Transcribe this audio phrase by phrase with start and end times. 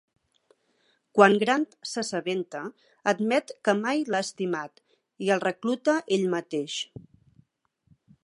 [1.17, 2.61] Quan Grant s'assabenta,
[3.11, 4.83] admet que mai l'ha estimat
[5.27, 6.79] i el recluta ell mateix.